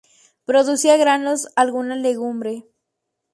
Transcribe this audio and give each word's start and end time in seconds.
Producía 0.45 0.97
granos, 0.97 1.49
alguna 1.55 1.95
legumbre. 1.95 2.65